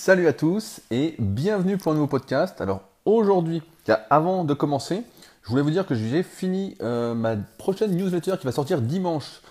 [0.00, 2.60] Salut à tous et bienvenue pour un nouveau podcast.
[2.60, 3.62] Alors aujourd'hui,
[4.10, 5.02] avant de commencer,
[5.42, 9.42] je voulais vous dire que j'ai fini euh, ma prochaine newsletter qui va sortir dimanche.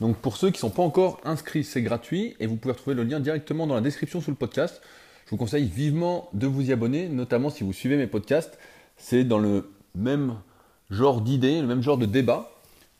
[0.00, 2.96] Donc pour ceux qui ne sont pas encore inscrits, c'est gratuit et vous pouvez retrouver
[2.96, 4.80] le lien directement dans la description sous le podcast.
[5.26, 8.58] Je vous conseille vivement de vous y abonner, notamment si vous suivez mes podcasts.
[8.96, 10.36] C'est dans le même
[10.88, 12.50] genre d'idées, le même genre de débat.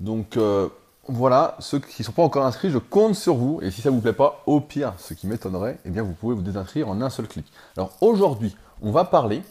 [0.00, 0.68] Donc euh,
[1.08, 3.60] voilà, ceux qui ne sont pas encore inscrits, je compte sur vous.
[3.62, 6.12] Et si ça ne vous plaît pas, au pire, ce qui m'étonnerait, eh bien vous
[6.12, 7.46] pouvez vous désinscrire en un seul clic.
[7.76, 9.42] Alors aujourd'hui, on va parler,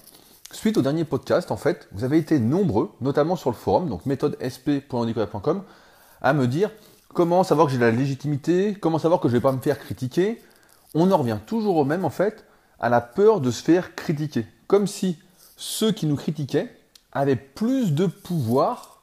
[0.52, 4.06] suite au dernier podcast, en fait, vous avez été nombreux, notamment sur le forum, donc
[4.06, 5.64] méthodesp.handicola.com,
[6.22, 6.72] à me dire
[7.14, 9.80] comment savoir que j'ai la légitimité, comment savoir que je ne vais pas me faire
[9.80, 10.42] critiquer.
[10.94, 12.46] On en revient toujours au même, en fait,
[12.80, 14.46] à la peur de se faire critiquer.
[14.68, 15.18] Comme si
[15.58, 16.74] ceux qui nous critiquaient
[17.12, 19.02] avaient plus de pouvoir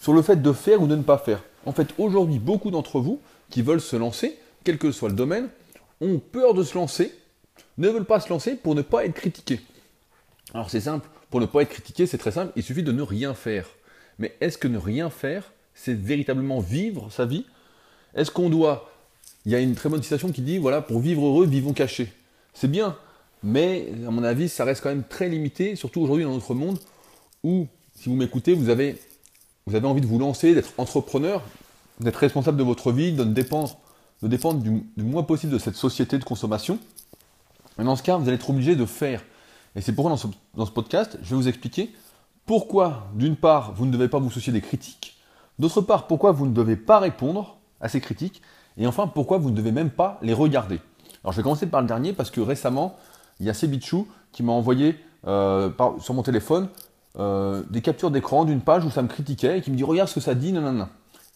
[0.00, 1.42] sur le fait de faire ou de ne pas faire.
[1.64, 5.48] En fait, aujourd'hui, beaucoup d'entre vous qui veulent se lancer, quel que soit le domaine,
[6.00, 7.14] ont peur de se lancer,
[7.78, 9.60] ne veulent pas se lancer pour ne pas être critiqués.
[10.54, 13.02] Alors c'est simple, pour ne pas être critiqué, c'est très simple, il suffit de ne
[13.02, 13.68] rien faire.
[14.18, 17.46] Mais est-ce que ne rien faire, c'est véritablement vivre sa vie?
[18.14, 18.90] Est-ce qu'on doit...
[19.46, 22.12] Il y a une très bonne citation qui dit, voilà, pour vivre heureux, vivons cachés.
[22.54, 22.96] C'est bien,
[23.42, 26.78] mais à mon avis, ça reste quand même très limité, surtout aujourd'hui dans notre monde
[27.42, 29.00] où, si vous m'écoutez, vous avez
[29.66, 31.42] vous avez envie de vous lancer, d'être entrepreneur,
[32.00, 33.78] d'être responsable de votre vie, de dépendre,
[34.22, 36.78] de dépendre du, moins possible de cette société de consommation.
[37.78, 39.22] Et dans ce cas, vous allez être obligé de faire.
[39.76, 41.92] Et c'est pourquoi dans ce, dans ce podcast, je vais vous expliquer
[42.44, 45.16] pourquoi, d'une part, vous ne devez pas vous soucier des critiques,
[45.58, 48.42] d'autre part, pourquoi vous ne devez pas répondre à ces critiques,
[48.76, 50.80] et enfin, pourquoi vous ne devez même pas les regarder.
[51.22, 52.96] Alors je vais commencer par le dernier parce que récemment,
[53.38, 56.68] il y a Sebichou qui m'a envoyé euh, sur mon téléphone
[57.18, 60.08] euh, des captures d'écran d'une page où ça me critiquait et qui me dit regarde
[60.08, 60.88] ce que ça dit, non.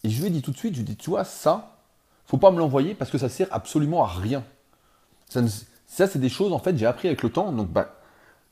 [0.03, 1.77] Et je lui ai dit tout de suite, je lui ai dit, tu vois, ça,
[2.25, 4.43] faut pas me l'envoyer parce que ça sert absolument à rien.
[5.29, 7.51] Ça, c'est des choses, en fait, j'ai appris avec le temps.
[7.51, 7.95] Donc, bah,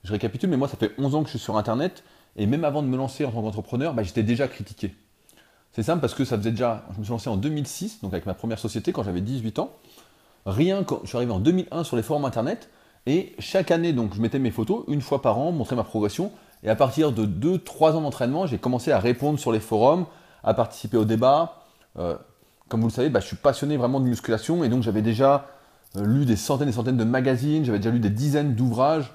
[0.03, 2.03] je récapitule, mais moi, ça fait 11 ans que je suis sur Internet.
[2.37, 4.93] Et même avant de me lancer en tant qu'entrepreneur, bah, j'étais déjà critiqué.
[5.71, 8.25] C'est simple parce que ça faisait déjà, je me suis lancé en 2006, donc avec
[8.25, 9.71] ma première société quand j'avais 18 ans.
[10.45, 12.69] Rien quand je suis arrivé en 2001 sur les forums Internet.
[13.07, 16.31] Et chaque année, donc, je mettais mes photos une fois par an, montrer ma progression.
[16.65, 20.07] Et à partir de 2-3 ans d'entraînement, j'ai commencé à répondre sur les forums,
[20.43, 21.61] à participer au débat.
[21.99, 22.15] Euh,
[22.67, 25.47] comme vous le savez, bah, je suis passionné vraiment de musculation et donc j'avais déjà
[25.95, 29.13] euh, lu des centaines et centaines de magazines, j'avais déjà lu des dizaines d'ouvrages,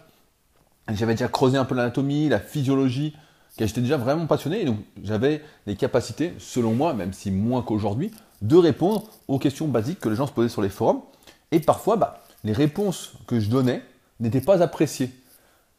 [0.94, 3.16] j'avais déjà creusé un peu l'anatomie, la physiologie,
[3.58, 8.12] j'étais déjà vraiment passionné et donc j'avais les capacités, selon moi, même si moins qu'aujourd'hui,
[8.42, 11.02] de répondre aux questions basiques que les gens se posaient sur les forums.
[11.50, 13.82] Et parfois, bah, les réponses que je donnais
[14.20, 15.10] n'étaient pas appréciées.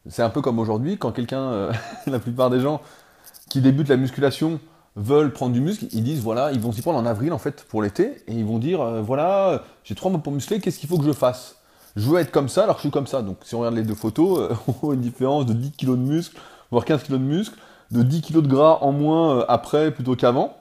[0.09, 1.71] C'est un peu comme aujourd'hui, quand quelqu'un, euh,
[2.07, 2.81] la plupart des gens
[3.49, 4.59] qui débutent la musculation
[4.95, 7.63] veulent prendre du muscle, ils disent voilà, ils vont s'y prendre en avril en fait
[7.65, 10.89] pour l'été, et ils vont dire euh, voilà, j'ai trois mois pour muscler, qu'est-ce qu'il
[10.89, 11.57] faut que je fasse?
[11.95, 13.21] Je veux être comme ça, alors je suis comme ça.
[13.21, 15.91] Donc si on regarde les deux photos, euh, on voit une différence de 10 kg
[15.91, 16.37] de muscle,
[16.71, 17.57] voire 15 kg de muscle,
[17.91, 20.57] de 10 kg de gras en moins après plutôt qu'avant.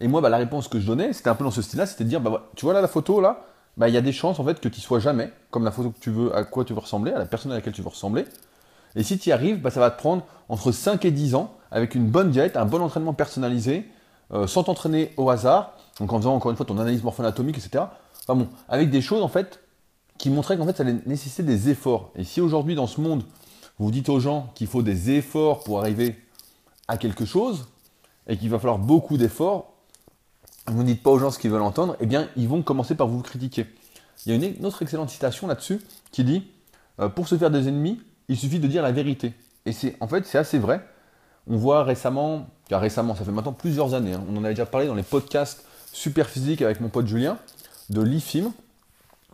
[0.00, 2.04] Et moi, bah, la réponse que je donnais, c'était un peu dans ce style-là, c'était
[2.04, 3.44] de dire bah, tu vois là la photo là,
[3.76, 5.90] bah, il y a des chances en fait que tu sois jamais comme la photo
[5.90, 7.88] que tu veux, à quoi tu veux ressembler, à la personne à laquelle tu veux
[7.88, 8.24] ressembler.
[8.96, 11.54] Et si tu y arrives, bah, ça va te prendre entre 5 et 10 ans
[11.70, 13.86] avec une bonne diète, un bon entraînement personnalisé,
[14.32, 17.84] euh, sans t'entraîner au hasard, donc en faisant encore une fois ton analyse morpho-anatomique, etc.
[18.22, 19.60] Enfin bon, avec des choses en fait
[20.16, 22.10] qui montraient qu'en fait ça allait nécessiter des efforts.
[22.16, 23.22] Et si aujourd'hui dans ce monde,
[23.78, 26.18] vous dites aux gens qu'il faut des efforts pour arriver
[26.88, 27.66] à quelque chose,
[28.28, 29.72] et qu'il va falloir beaucoup d'efforts,
[30.66, 32.94] vous ne dites pas aux gens ce qu'ils veulent entendre, eh bien ils vont commencer
[32.94, 33.66] par vous critiquer.
[34.26, 35.80] Il y a une autre excellente citation là-dessus
[36.12, 36.46] qui dit
[37.00, 39.32] euh, Pour se faire des ennemis, il suffit de dire la vérité.
[39.66, 40.80] Et c'est en fait c'est assez vrai.
[41.50, 44.66] On voit récemment, car récemment, ça fait maintenant plusieurs années, hein, on en avait déjà
[44.66, 47.38] parlé dans les podcasts Super Physique avec mon pote Julien,
[47.88, 48.52] de l'IFIM,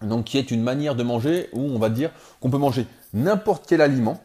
[0.00, 2.10] donc qui est une manière de manger où on va dire
[2.41, 4.21] qu'on peut manger n'importe quel aliment,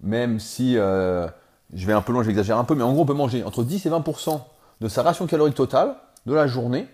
[0.00, 1.26] même si euh,
[1.74, 3.64] je vais un peu loin, j'exagère un peu, mais en gros on peut manger entre
[3.64, 4.40] 10 et 20%
[4.80, 6.86] de sa ration calorique totale de la journée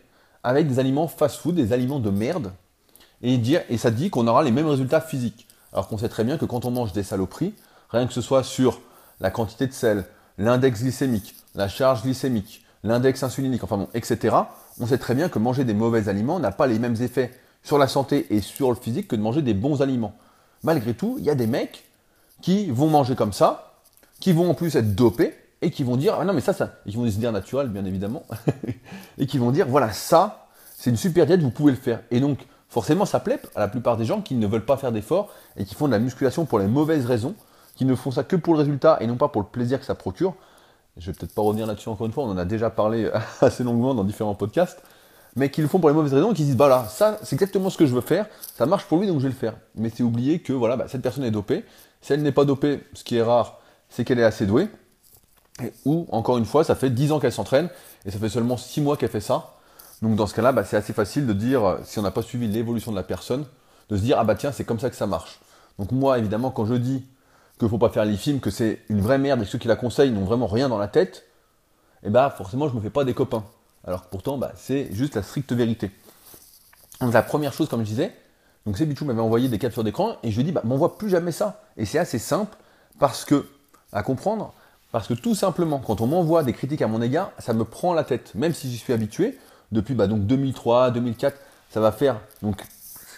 [0.43, 2.53] avec des aliments fast-food, des aliments de merde,
[3.23, 5.47] et, dire, et ça dit qu'on aura les mêmes résultats physiques.
[5.73, 7.55] Alors qu'on sait très bien que quand on mange des saloperies,
[7.91, 8.81] rien que ce soit sur
[9.21, 10.05] la quantité de sel,
[10.39, 14.37] l'index glycémique, la charge glycémique, l'index insulinique, enfin bon, etc.,
[14.81, 17.31] on sait très bien que manger des mauvais aliments n'a pas les mêmes effets
[17.63, 20.15] sur la santé et sur le physique que de manger des bons aliments.
[20.63, 21.85] Malgré tout, il y a des mecs
[22.41, 23.75] qui vont manger comme ça,
[24.21, 26.75] qui vont en plus être dopés et qui vont dire ah non mais ça ça,
[26.87, 28.25] et vont se dire naturel bien évidemment,
[29.19, 30.43] et qui vont dire voilà ça
[30.83, 32.01] c'est une super diète, vous pouvez le faire.
[32.11, 32.41] Et donc
[32.73, 35.29] forcément ça plaît à la plupart des gens qui ne veulent pas faire d'efforts
[35.59, 37.35] et qui font de la musculation pour les mauvaises raisons,
[37.77, 39.85] qui ne font ça que pour le résultat et non pas pour le plaisir que
[39.85, 40.35] ça procure.
[40.97, 43.11] Je vais peut-être pas revenir là-dessus encore une fois, on en a déjà parlé
[43.43, 44.83] assez longuement dans différents podcasts.
[45.37, 47.69] mais qui le font pour les mauvaises raisons, qui se disent bah ça c'est exactement
[47.69, 48.27] ce que je veux faire,
[48.57, 49.55] ça marche pour lui donc je vais le faire.
[49.75, 51.65] Mais c'est oublier que voilà, bah, cette personne est dopée.
[52.01, 53.61] Si elle n'est pas dopée, ce qui est rare,
[53.91, 54.69] c'est qu'elle est assez douée.
[55.85, 57.69] ou encore une fois, ça fait 10 ans qu'elle s'entraîne
[58.07, 59.57] et ça fait seulement 6 mois qu'elle fait ça.
[60.03, 62.23] Donc dans ce cas-là, bah, c'est assez facile de dire, euh, si on n'a pas
[62.23, 63.47] suivi l'évolution de la personne,
[63.89, 65.41] de se dire ah bah tiens, c'est comme ça que ça marche.
[65.79, 67.05] Donc moi, évidemment, quand je dis
[67.59, 69.59] qu'il ne faut pas faire les films, que c'est une vraie merde et que ceux
[69.59, 71.25] qui la conseillent n'ont vraiment rien dans la tête,
[72.03, 73.45] et eh bah forcément je me fais pas des copains.
[73.85, 75.93] Alors que pourtant, bah, c'est juste la stricte vérité.
[77.01, 78.13] Donc la première chose, comme je disais,
[78.67, 80.99] donc c'est Bichou m'avait envoyé des captures d'écran et je lui ai dit, bah, m'envoie
[80.99, 81.63] plus jamais ça.
[81.77, 82.57] Et c'est assez simple
[82.99, 83.49] parce que,
[83.93, 84.53] à comprendre,
[84.91, 87.95] parce que tout simplement, quand on m'envoie des critiques à mon égard, ça me prend
[87.95, 88.35] la tête.
[88.35, 89.39] Même si j'y suis habitué,
[89.73, 91.37] depuis bah, donc 2003, 2004,
[91.71, 92.63] ça va faire, donc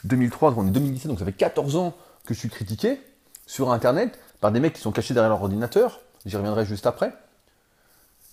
[0.04, 3.00] 2003, on est 2017, donc ça fait 14 ans que je suis critiqué
[3.46, 6.00] sur Internet par des mecs qui sont cachés derrière leur ordinateur.
[6.24, 7.12] J'y reviendrai juste après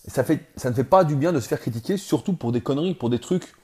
[0.07, 3.09] ça, ne fait pas du bien de se faire critiquer, surtout pour des conneries, pour
[3.09, 3.55] des trucs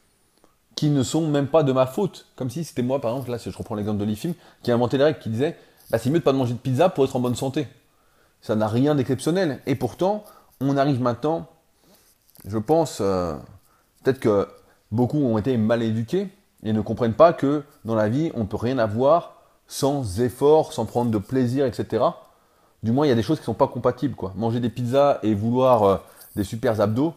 [0.75, 2.27] qui ne sont même pas de ma faute.
[2.35, 4.75] Comme si c'était moi, par exemple, là, si je reprends l'exemple de l'IFIM, qui a
[4.75, 5.57] inventé les règles, qui disait
[5.89, 7.67] bah, c'est mieux de pas manger de pizza pour être en bonne santé.
[8.41, 9.61] Ça n'a rien d'exceptionnel.
[9.65, 10.23] Et pourtant,
[10.61, 11.47] on arrive maintenant,
[12.45, 13.35] je pense, euh,
[14.03, 14.47] peut-être que
[14.91, 16.29] beaucoup ont été mal éduqués
[16.63, 19.35] et ne comprennent pas que dans la vie, on ne peut rien avoir
[19.67, 22.03] sans effort, sans prendre de plaisir, etc.
[22.83, 24.15] Du moins, il y a des choses qui ne sont pas compatibles.
[24.15, 24.33] Quoi.
[24.35, 25.97] Manger des pizzas et vouloir euh,
[26.35, 27.13] des super abdos,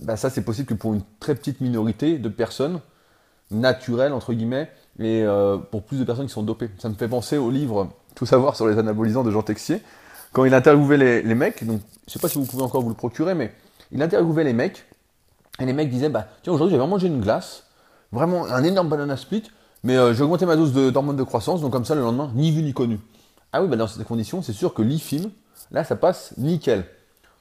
[0.00, 2.80] bah, ça c'est possible que pour une très petite minorité de personnes
[3.50, 6.70] naturelles entre guillemets et euh, pour plus de personnes qui sont dopées.
[6.78, 9.82] Ça me fait penser au livre Tout savoir sur les anabolisants de Jean Texier
[10.32, 11.64] quand il interviewait les, les mecs.
[11.64, 13.52] Donc je sais pas si vous pouvez encore vous le procurer, mais
[13.92, 14.84] il interviewait les mecs
[15.60, 17.64] et les mecs disaient bah tiens aujourd'hui j'avais mangé une glace,
[18.12, 19.44] vraiment un énorme banana split,
[19.82, 22.50] mais euh, j'ai augmenté ma dose d'hormones de, croissance donc comme ça le lendemain ni
[22.50, 23.00] vu ni connu.
[23.52, 25.30] Ah oui bah dans ces conditions c'est sûr que l'IFIM
[25.70, 26.84] là ça passe nickel.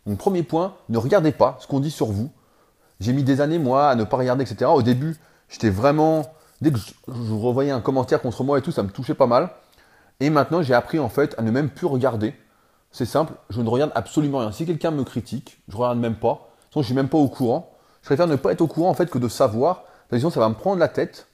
[0.06, 2.30] Donc premier point, ne regardez pas ce qu'on dit sur vous.
[3.00, 4.70] J'ai mis des années, moi, à ne pas regarder, etc.
[4.74, 5.18] Au début,
[5.50, 6.24] j'étais vraiment...
[6.62, 9.50] Dès que je, revoyais un commentaire contre moi et tout, ça me touchait pas mal.
[10.20, 12.34] Et maintenant, j'ai appris en fait à ne même plus regarder.
[12.92, 14.52] C'est simple, je ne regarde absolument rien.
[14.52, 16.50] Si quelqu'un me critique, je ne regarde même pas.
[16.72, 17.73] Sinon, je suis même pas au courant.
[18.04, 19.86] Je préfère ne pas être au courant en fait que de savoir.
[20.12, 21.28] Sinon, ça va me prendre la tête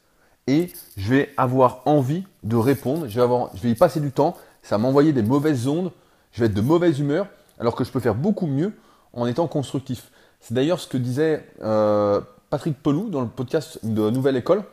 [0.48, 3.08] et je vais avoir envie de répondre.
[3.10, 4.38] Je vais, avoir, je vais y passer du temps.
[4.62, 5.92] Ça va m'envoyer des mauvaises ondes.
[6.32, 7.28] Je vais être de mauvaise humeur
[7.60, 8.74] alors que je peux faire beaucoup mieux
[9.14, 10.12] en étant constructif.
[10.40, 14.64] C'est d'ailleurs ce que disait euh, Patrick Pelou dans le podcast de Nouvelle École.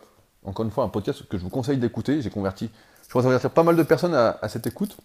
[0.44, 2.20] Encore une fois, un podcast que je vous conseille d'écouter.
[2.22, 2.70] J'ai converti,
[3.08, 4.96] je pense convertir pas mal de personnes à, cette écoute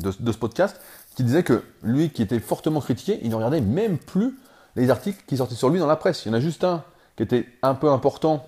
[0.00, 0.80] de, ce podcast,
[1.14, 4.36] qui disait que lui, qui était fortement critiqué, il ne regardait même plus
[4.76, 6.24] les articles qui sortaient sur lui dans la presse.
[6.24, 6.84] Il y en a juste un
[7.16, 8.46] qui était un peu important,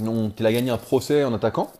[0.00, 1.70] donc il a gagné un procès en attaquant,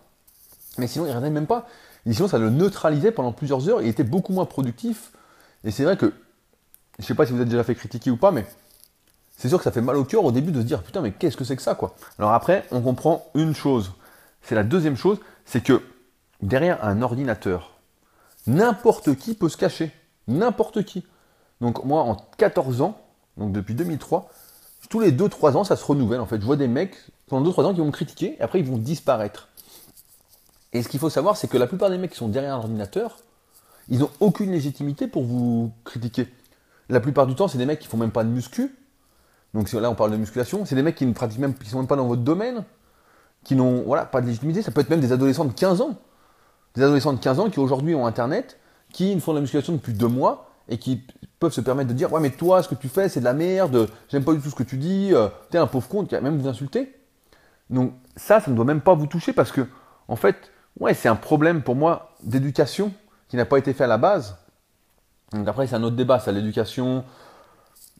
[0.78, 1.66] mais sinon il ne regardait même pas.
[2.06, 3.80] Et sinon, ça le neutralisait pendant plusieurs heures.
[3.80, 5.12] Il était beaucoup moins productif
[5.64, 6.12] et c'est vrai que,
[6.98, 8.44] je ne sais pas si vous êtes déjà fait critiquer ou pas, mais
[9.36, 11.12] c'est sûr que ça fait mal au cœur au début de se dire putain mais
[11.12, 11.96] qu'est-ce que c'est que ça quoi?
[12.18, 13.92] Alors après, on comprend une chose.
[14.42, 15.82] C'est la deuxième chose, c'est que
[16.42, 17.78] derrière un ordinateur,
[18.46, 19.90] n'importe qui peut se cacher.
[20.28, 21.04] N'importe qui.
[21.60, 23.00] Donc moi en 14 ans,
[23.36, 24.30] donc depuis 2003,
[24.88, 26.40] tous les 2-3 ans ça se renouvelle en fait.
[26.40, 26.96] Je vois des mecs
[27.26, 29.48] pendant 2-3 ans qui vont me critiquer et après ils vont disparaître.
[30.72, 32.58] Et ce qu'il faut savoir, c'est que la plupart des mecs qui sont derrière un
[32.58, 33.16] ordinateur,
[33.88, 36.26] ils n'ont aucune légitimité pour vous critiquer.
[36.88, 38.74] La plupart du temps, c'est des mecs qui font même pas de muscu.
[39.54, 40.64] Donc là, on parle de musculation.
[40.64, 42.64] C'est des mecs qui ne pratiquent même, qui sont même pas dans votre domaine,
[43.44, 44.62] qui n'ont voilà, pas de légitimité.
[44.62, 45.96] Ça peut être même des adolescents de 15 ans.
[46.74, 48.58] Des adolescents de 15 ans qui aujourd'hui ont Internet,
[48.92, 51.06] qui ne font de la musculation depuis deux mois et qui
[51.38, 53.34] peuvent se permettre de dire Ouais, mais toi, ce que tu fais, c'est de la
[53.34, 56.14] merde, j'aime pas du tout ce que tu dis, euh, t'es un pauvre con, qui
[56.14, 56.94] va même vous insulter.
[57.70, 59.66] Donc ça, ça ne doit même pas vous toucher parce que,
[60.08, 62.92] en fait, ouais, c'est un problème pour moi d'éducation
[63.28, 64.36] qui n'a pas été fait à la base.
[65.32, 67.04] Donc après, c'est un autre débat, c'est l'éducation.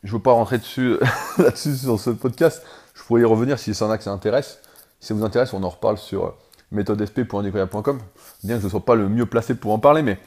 [0.02, 0.98] Je ne veux pas rentrer dessus,
[1.38, 2.62] là-dessus sur ce podcast.
[2.94, 4.60] Je pourrais y revenir si ça en a que ça intéresse.
[5.00, 6.30] Si ça vous intéresse, on en reparle sur euh,
[6.70, 7.98] méthodesp.com.
[8.44, 10.18] Bien que je ne sois pas le mieux placé pour en parler, mais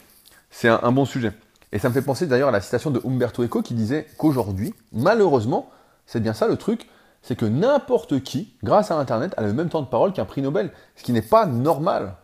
[0.49, 1.31] c'est un, bon sujet.
[1.71, 4.73] Et ça me fait penser d'ailleurs à la citation de Umberto Eco qui disait qu'aujourd'hui,
[4.93, 5.69] malheureusement,
[6.05, 6.87] c'est bien ça le truc,
[7.21, 10.41] c'est que n'importe qui, grâce à Internet, a le même temps de parole qu'un prix
[10.41, 12.15] Nobel, ce qui n'est pas normal.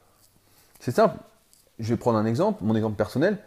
[0.80, 1.18] C'est simple,
[1.80, 3.38] je vais prendre un exemple, mon exemple personnel.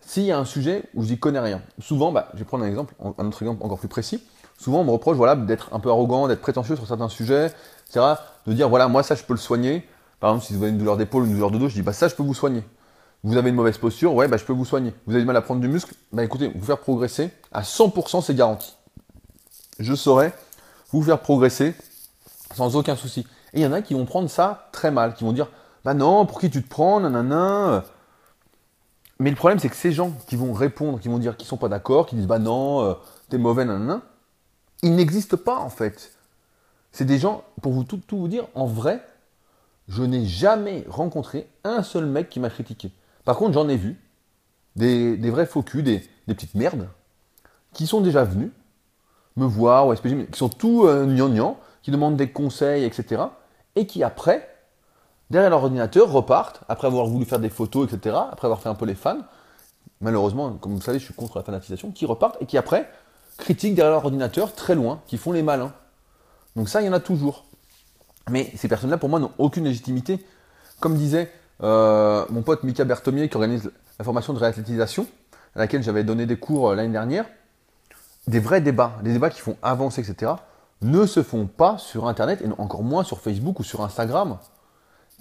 [0.00, 2.64] S'il y a un sujet où je n'y connais rien, souvent, bah, je vais prendre
[2.64, 4.22] un exemple, un autre exemple encore plus précis.
[4.58, 7.52] Souvent, on me reproche voilà, d'être un peu arrogant, d'être prétentieux sur certains sujets,
[7.86, 8.14] etc.
[8.46, 9.86] De dire voilà, moi ça je peux le soigner.
[10.20, 11.92] Par exemple, si vous avez une douleur d'épaule, une douleur de dos, je dis bah
[11.92, 12.62] ça je peux vous soigner.
[13.24, 14.92] Vous avez une mauvaise posture, ouais, bah je peux vous soigner.
[15.06, 18.22] Vous avez du mal à prendre du muscle, bah écoutez, vous faire progresser, à 100%
[18.22, 18.76] c'est garanti.
[19.78, 20.34] Je saurais
[20.92, 21.74] vous faire progresser
[22.54, 23.26] sans aucun souci.
[23.54, 25.48] Et il y en a qui vont prendre ça très mal, qui vont dire
[25.84, 27.84] bah non, pour qui tu te prends, nanana.
[29.18, 31.56] Mais le problème, c'est que ces gens qui vont répondre, qui vont dire qu'ils sont
[31.56, 32.92] pas d'accord, qui disent bah non, euh,
[33.30, 34.02] t'es mauvais, nanana,
[34.82, 36.12] ils n'existent pas en fait.
[36.92, 39.02] C'est des gens, pour vous tout, tout vous dire, en vrai,
[39.88, 42.92] je n'ai jamais rencontré un seul mec qui m'a critiqué.
[43.24, 43.96] Par contre, j'en ai vu
[44.76, 46.88] des, vrais faux culs, des, petites merdes,
[47.72, 48.50] qui sont déjà venus
[49.36, 53.22] me voir, ou SPG, qui sont tout euh, qui demandent des conseils, etc.
[53.76, 54.48] Et qui après,
[55.30, 58.74] derrière leur ordinateur, repartent, après avoir voulu faire des photos, etc., après avoir fait un
[58.74, 59.18] peu les fans,
[60.00, 62.88] malheureusement, comme vous savez, je suis contre la fanatisation, qui repartent et qui après
[63.36, 65.72] critiquent derrière leur ordinateur très loin, qui font les malins.
[66.56, 67.44] Donc ça, il y en a toujours.
[68.30, 70.24] Mais ces personnes-là, pour moi, n'ont aucune légitimité.
[70.80, 71.30] Comme disait
[71.62, 75.06] euh, mon pote Mika Berthomier, qui organise la formation de réathlétisation,
[75.54, 77.26] à laquelle j'avais donné des cours euh, l'année dernière,
[78.26, 80.32] des vrais débats, des débats qui font avancer, etc.,
[80.82, 84.38] ne se font pas sur Internet, et encore moins sur Facebook ou sur Instagram.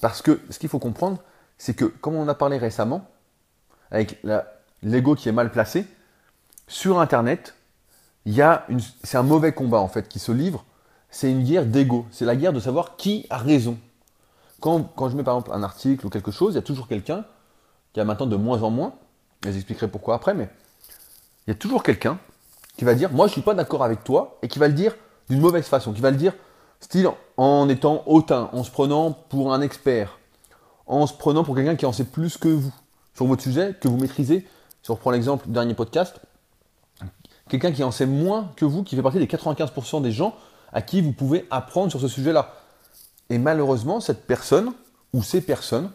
[0.02, 1.20] Parce que ce qu'il faut comprendre,
[1.58, 3.08] c'est que, comme on a parlé récemment,
[3.92, 4.22] avec
[4.82, 5.86] l'ego qui est mal placé,
[6.68, 7.56] sur Internet,
[8.26, 10.66] c'est un mauvais combat en fait qui se livre
[11.14, 12.06] c'est une guerre d'ego.
[12.12, 13.78] C'est la guerre de savoir qui a raison.
[14.64, 17.26] Quand, je mets par exemple un article ou quelque chose, il y a toujours quelqu'un
[17.92, 18.94] qui a maintenant de moins en moins,
[19.46, 20.50] et j'expliquerai pourquoi après, mais
[21.46, 22.18] il y a toujours quelqu'un
[22.78, 24.74] qui va dire Moi, je ne suis pas d'accord avec toi, et qui va le
[24.74, 24.96] dire
[25.30, 26.34] d'une mauvaise façon, qui va le dire
[26.80, 30.18] style en étant hautain, en se prenant pour un expert,
[30.88, 32.74] en se prenant pour quelqu'un qui en sait plus que vous
[33.16, 34.48] sur votre sujet, que vous maîtrisez.
[34.82, 36.22] Si on reprend l'exemple du dernier podcast,
[37.50, 40.34] quelqu'un qui en sait moins que vous, qui fait partie des 95% des gens
[40.72, 42.63] à qui vous pouvez apprendre sur ce sujet-là.
[43.30, 44.74] Et malheureusement, cette personne
[45.14, 45.92] ou ces personnes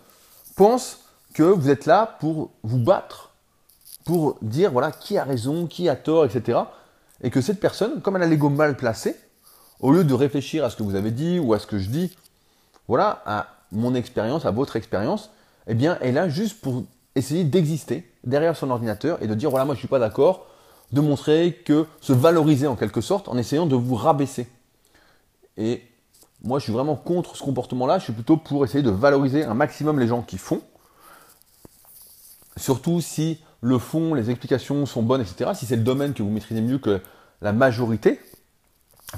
[0.57, 1.01] pensent
[1.35, 3.31] que vous êtes là pour vous battre,
[4.05, 6.59] pour dire voilà qui a raison, qui a tort, etc.
[7.23, 9.17] Et que cette personne, comme elle a l'ego mal placé,
[9.81, 11.89] au lieu de réfléchir à ce que vous avez dit ou à ce que je
[11.89, 12.17] dis,
[12.89, 15.31] voilà, à mon expérience, à votre expérience,
[15.67, 19.51] eh bien, elle est là juste pour essayer d'exister derrière son ordinateur et de dire
[19.51, 20.47] voilà, moi je suis pas d'accord,
[20.93, 24.49] de montrer que se valoriser en quelque sorte en essayant de vous rabaisser.
[25.57, 25.83] Et
[26.43, 27.99] moi, je suis vraiment contre ce comportement-là.
[27.99, 30.63] Je suis plutôt pour essayer de valoriser un maximum les gens qui font.
[32.57, 35.51] Surtout si le fond, les explications sont bonnes, etc.
[35.55, 37.01] Si c'est le domaine que vous maîtrisez mieux que
[37.41, 38.21] la majorité,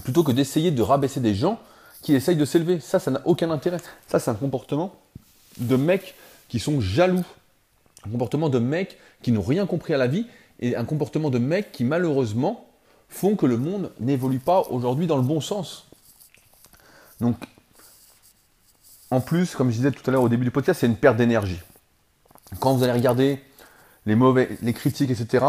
[0.02, 1.58] plutôt que d'essayer de rabaisser des gens
[2.02, 2.80] qui essayent de s'élever.
[2.80, 3.78] Ça, ça n'a aucun intérêt.
[4.06, 4.94] Ça, c'est un comportement
[5.58, 6.14] de mecs
[6.48, 7.24] qui sont jaloux.
[8.06, 10.26] Un comportement de mecs qui n'ont rien compris à la vie
[10.60, 12.66] et un comportement de mecs qui, malheureusement,
[13.08, 15.89] font que le monde n'évolue pas aujourd'hui dans le bon sens.
[17.20, 17.36] Donc,
[19.10, 21.16] en plus, comme je disais tout à l'heure au début du podcast, c'est une perte
[21.16, 21.60] d'énergie.
[22.58, 23.42] Quand vous allez regarder
[24.06, 25.46] les mauvais, les critiques, etc.,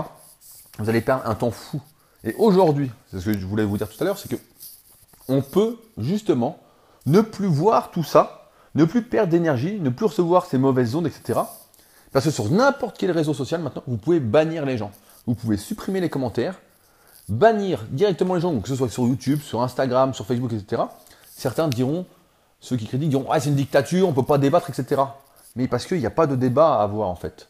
[0.80, 1.82] vous allez perdre un temps fou.
[2.24, 4.42] Et aujourd'hui, c'est ce que je voulais vous dire tout à l'heure, c'est que
[5.28, 6.60] on peut justement
[7.06, 11.08] ne plus voir tout ça, ne plus perdre d'énergie, ne plus recevoir ces mauvaises ondes,
[11.08, 11.40] etc.
[12.12, 14.92] Parce que sur n'importe quel réseau social maintenant, vous pouvez bannir les gens.
[15.26, 16.60] Vous pouvez supprimer les commentaires,
[17.30, 20.84] bannir directement les gens, que ce soit sur YouTube, sur Instagram, sur Facebook, etc
[21.42, 22.06] certains diront,
[22.60, 25.02] ceux qui critiquent diront, ah, c'est une dictature, on ne peut pas débattre, etc.
[25.56, 27.50] Mais parce qu'il n'y a pas de débat à avoir en fait.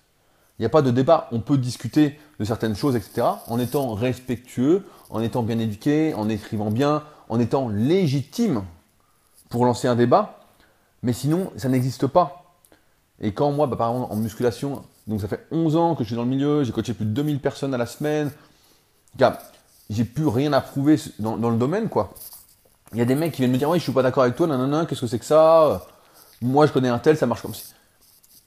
[0.57, 3.27] Il n'y a pas de débat, on peut discuter de certaines choses, etc.
[3.47, 8.63] en étant respectueux, en étant bien éduqué, en écrivant bien, en étant légitime
[9.49, 10.39] pour lancer un débat.
[11.03, 12.57] Mais sinon, ça n'existe pas.
[13.19, 16.09] Et quand moi, bah, par exemple, en musculation, donc ça fait 11 ans que je
[16.09, 18.31] suis dans le milieu, j'ai coaché plus de 2000 personnes à la semaine,
[19.89, 22.13] j'ai plus rien à prouver dans, dans le domaine, quoi.
[22.93, 24.35] Il y a des mecs qui viennent me dire, oui, je suis pas d'accord avec
[24.35, 25.85] toi, nanana, qu'est-ce que c'est que ça?
[26.41, 27.63] Moi, je connais un tel, ça marche comme ça.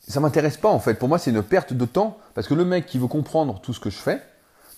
[0.06, 0.94] Ça m'intéresse pas, en fait.
[0.94, 3.72] Pour moi, c'est une perte de temps, parce que le mec qui veut comprendre tout
[3.72, 4.22] ce que je fais,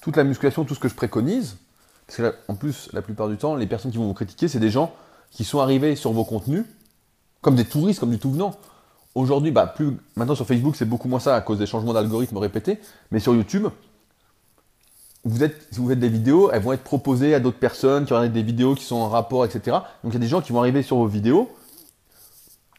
[0.01, 1.57] toute la musculation, tout ce que je préconise,
[2.07, 4.61] parce que en plus, la plupart du temps, les personnes qui vont vous critiquer, c'est
[4.61, 4.95] des gens
[5.33, 6.65] qui sont arrivés sur vos contenus,
[7.41, 8.55] comme des touristes, comme du tout venant.
[9.17, 12.37] Aujourd'hui, bah, plus, maintenant sur Facebook, c'est beaucoup moins ça à cause des changements d'algorithmes
[12.37, 12.81] répétés,
[13.11, 13.67] mais sur YouTube,
[15.27, 18.15] vous êtes, si vous faites des vidéos, elles vont être proposées à d'autres personnes qui
[18.15, 19.79] être des vidéos qui sont en rapport, etc.
[20.05, 21.51] Donc il y a des gens qui vont arriver sur vos vidéos.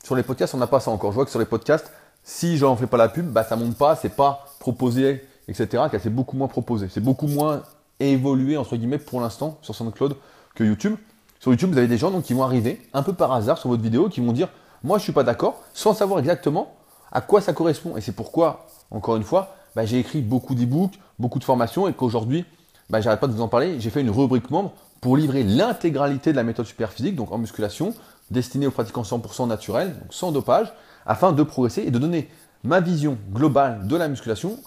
[0.01, 1.11] Sur les podcasts, on n'a pas ça encore.
[1.11, 1.91] Je vois que sur les podcasts,
[2.23, 5.83] si j'en fais pas la pub, bah ça monte pas, c'est pas proposé, etc.
[6.01, 6.87] C'est beaucoup moins proposé.
[6.89, 7.63] C'est beaucoup moins
[7.99, 10.15] évolué, entre guillemets, pour l'instant, sur SoundCloud
[10.55, 10.95] que YouTube.
[11.41, 13.69] Sur YouTube, vous avez des gens donc, qui vont arriver, un peu par hasard, sur
[13.69, 14.47] votre vidéo, qui vont dire
[14.83, 16.73] Moi, je suis pas d'accord, sans savoir exactement
[17.11, 17.97] à quoi ça correspond.
[17.97, 21.93] Et c'est pourquoi, encore une fois, bah, j'ai écrit beaucoup d'e-books, beaucoup de formations et
[21.93, 22.45] qu'aujourd'hui,
[22.89, 23.79] bah, j'arrête pas de vous en parler.
[23.79, 27.93] J'ai fait une rubrique membre pour livrer l'intégralité de la méthode superphysique, donc en musculation,
[28.31, 30.73] destinée aux pratiquants 100% naturels, donc sans dopage,
[31.05, 32.27] afin de progresser et de donner
[32.63, 34.57] ma vision globale de la musculation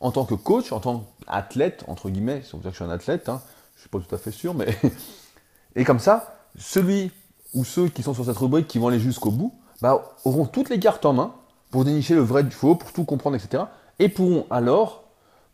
[0.00, 2.82] en tant que coach, en tant qu'athlète, entre guillemets, si on veut dire que je
[2.82, 3.42] suis un athlète, hein,
[3.74, 4.78] je ne suis pas tout à fait sûr, mais.
[5.76, 7.12] et comme ça, celui
[7.52, 9.52] ou ceux qui sont sur cette rubrique qui vont aller jusqu'au bout,
[9.82, 11.34] bah, auront toutes les cartes en main
[11.70, 13.64] pour dénicher le vrai du faux, pour tout comprendre, etc
[13.98, 15.04] et pourront alors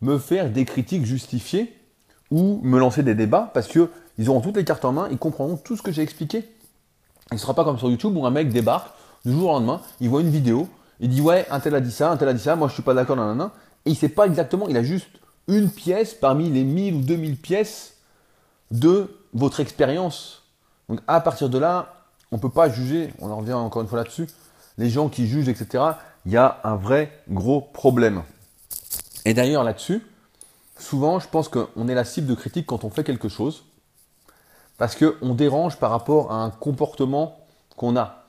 [0.01, 1.75] me faire des critiques justifiées
[2.31, 5.57] ou me lancer des débats parce qu'ils auront toutes les cartes en main, ils comprendront
[5.57, 6.49] tout ce que j'ai expliqué.
[7.31, 8.91] Il ne sera pas comme sur YouTube où un mec débarque
[9.25, 10.67] du jour au lendemain, il voit une vidéo,
[10.99, 12.73] il dit ouais, un tel a dit ça, un tel a dit ça, moi je
[12.73, 13.51] suis pas d'accord, nanana.
[13.85, 15.07] Et il sait pas exactement, il a juste
[15.47, 17.97] une pièce parmi les 1000 ou 2000 pièces
[18.69, 20.43] de votre expérience.
[20.89, 23.87] Donc à partir de là, on ne peut pas juger, on en revient encore une
[23.87, 24.27] fois là-dessus,
[24.77, 25.83] les gens qui jugent, etc.
[26.25, 28.23] Il y a un vrai gros problème.
[29.25, 30.01] Et d'ailleurs là-dessus,
[30.77, 33.65] souvent je pense qu'on est la cible de critique quand on fait quelque chose,
[34.77, 37.37] parce qu'on dérange par rapport à un comportement
[37.75, 38.25] qu'on a,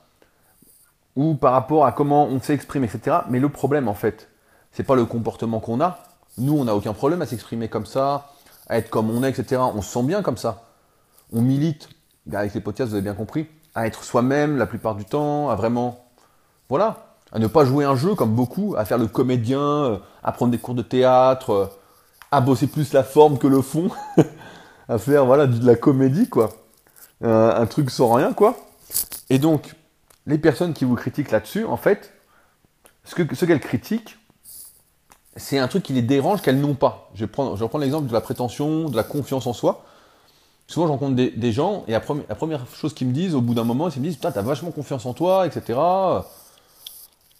[1.15, 3.17] ou par rapport à comment on s'exprime, etc.
[3.29, 4.29] Mais le problème en fait,
[4.71, 5.99] c'est pas le comportement qu'on a.
[6.37, 8.31] Nous, on n'a aucun problème à s'exprimer comme ça,
[8.67, 9.61] à être comme on est, etc.
[9.73, 10.63] On se sent bien comme ça.
[11.31, 11.89] On milite,
[12.31, 15.55] avec les podcasts, vous avez bien compris, à être soi-même la plupart du temps, à
[15.55, 16.02] vraiment,
[16.69, 20.31] voilà, à ne pas jouer un jeu comme beaucoup, à faire le comédien, euh, à
[20.31, 21.65] prendre des cours de théâtre, euh,
[22.31, 23.89] à bosser plus la forme que le fond,
[24.89, 26.51] à faire voilà de la comédie quoi,
[27.23, 28.55] euh, un truc sans rien quoi.
[29.29, 29.75] Et donc
[30.25, 32.13] les personnes qui vous critiquent là-dessus, en fait,
[33.03, 34.17] ce que ce qu'elles critiquent,
[35.35, 37.09] c'est un truc qui les dérange qu'elles n'ont pas.
[37.15, 39.83] Je vais prendre, l'exemple de la prétention, de la confiance en soi.
[40.67, 43.63] Souvent, je rencontre des, gens et la, première, chose qu'ils me disent au bout d'un
[43.63, 45.77] moment, ils me disent Putain, t'as vachement confiance en toi, etc.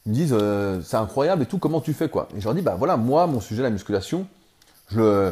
[0.05, 2.53] Ils me disent euh, C'est incroyable et tout, comment tu fais quoi Et je leur
[2.53, 4.27] dis Bah voilà, moi, mon sujet, la musculation,
[4.89, 5.31] je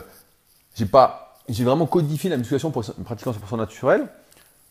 [0.75, 4.07] j'ai pas j'ai vraiment codifié la musculation pour pratiquant 100% naturel.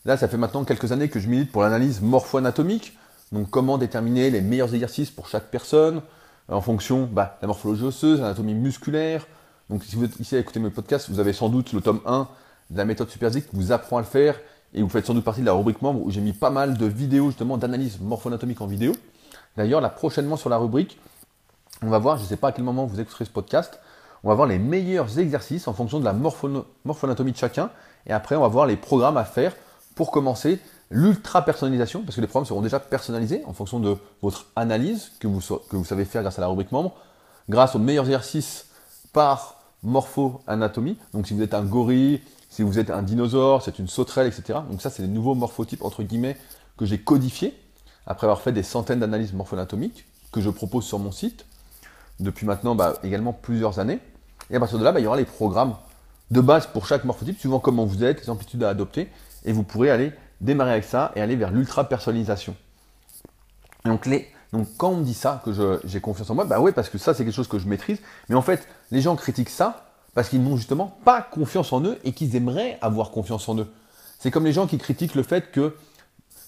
[0.07, 2.97] Là, ça fait maintenant quelques années que je milite pour l'analyse morpho-anatomique.
[3.33, 6.01] Donc, comment déterminer les meilleurs exercices pour chaque personne
[6.49, 9.27] en fonction bah, de la morphologie osseuse, l'anatomie musculaire.
[9.69, 12.01] Donc, si vous êtes ici à écouter mes podcasts, vous avez sans doute le tome
[12.07, 12.29] 1
[12.71, 14.41] de la méthode Superzik qui vous apprend à le faire
[14.73, 16.79] et vous faites sans doute partie de la rubrique membre où j'ai mis pas mal
[16.79, 18.93] de vidéos justement d'analyse morpho-anatomique en vidéo.
[19.57, 20.99] D'ailleurs, là prochainement sur la rubrique,
[21.83, 23.81] on va voir, je ne sais pas à quel moment vous écouterez ce podcast,
[24.23, 27.71] on va voir les meilleurs exercices en fonction de la morpho-anatomie de chacun
[28.07, 29.55] et après on va voir les programmes à faire
[29.95, 34.47] pour commencer l'ultra personnalisation parce que les programmes seront déjà personnalisés en fonction de votre
[34.57, 36.95] analyse que vous, savez faire grâce à la rubrique membre,
[37.49, 38.67] grâce aux meilleurs exercices
[39.13, 40.99] par morpho-anatomie.
[41.15, 44.59] Donc si vous êtes un gorille, si vous êtes un dinosaure, c'est une sauterelle, etc.
[44.69, 46.37] Donc ça, c'est les nouveaux morphotypes, entre guillemets,
[46.77, 47.55] que j'ai codifiés,
[48.07, 51.45] après avoir fait des centaines d'analyses morpho-anatomiques, que je propose sur mon site,
[52.19, 53.99] depuis maintenant bah, également plusieurs années.
[54.51, 55.75] Et à partir de là, bah, il y aura les programmes
[56.31, 59.09] de base pour chaque morphotype, suivant comment vous êtes, les amplitudes à adopter,
[59.45, 62.55] et vous pourrez aller démarrer avec ça et aller vers l'ultra-personnalisation.
[63.85, 66.73] Donc, les, donc quand on me dit ça, que j'ai confiance en moi, bah oui,
[66.73, 67.99] parce que ça, c'est quelque chose que je maîtrise.
[68.29, 71.99] Mais en fait, les gens critiquent ça parce qu'ils n'ont justement pas confiance en eux
[72.05, 73.69] et qu'ils aimeraient avoir confiance en eux.
[74.19, 75.77] C'est comme les gens qui critiquent le fait que,